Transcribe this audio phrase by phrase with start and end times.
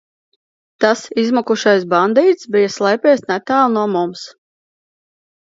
[0.85, 4.25] Tas izmukušais bandīts bija slēpies netālu no mums!